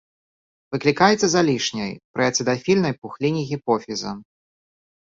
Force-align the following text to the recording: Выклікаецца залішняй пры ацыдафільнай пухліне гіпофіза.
Выклікаецца 0.75 1.27
залішняй 1.35 1.91
пры 2.17 2.23
ацыдафільнай 2.31 2.93
пухліне 3.05 3.41
гіпофіза. 3.53 4.11